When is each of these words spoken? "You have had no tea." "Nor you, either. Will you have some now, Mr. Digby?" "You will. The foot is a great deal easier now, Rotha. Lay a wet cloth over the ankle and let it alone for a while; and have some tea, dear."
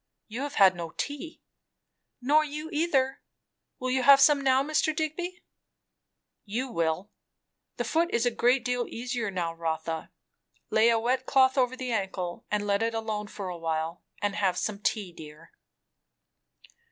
"You 0.27 0.41
have 0.41 0.55
had 0.55 0.75
no 0.75 0.95
tea." 0.97 1.43
"Nor 2.21 2.43
you, 2.43 2.71
either. 2.71 3.21
Will 3.77 3.91
you 3.91 4.01
have 4.01 4.19
some 4.19 4.41
now, 4.41 4.63
Mr. 4.63 4.95
Digby?" 4.95 5.43
"You 6.43 6.69
will. 6.71 7.11
The 7.77 7.83
foot 7.83 8.11
is 8.11 8.25
a 8.25 8.31
great 8.31 8.65
deal 8.65 8.87
easier 8.87 9.29
now, 9.29 9.53
Rotha. 9.53 10.09
Lay 10.71 10.89
a 10.89 10.97
wet 10.97 11.27
cloth 11.27 11.55
over 11.55 11.77
the 11.77 11.91
ankle 11.91 12.47
and 12.49 12.65
let 12.65 12.81
it 12.81 12.95
alone 12.95 13.27
for 13.27 13.47
a 13.49 13.57
while; 13.59 14.01
and 14.23 14.35
have 14.37 14.57
some 14.57 14.79
tea, 14.79 15.13
dear." 15.13 15.51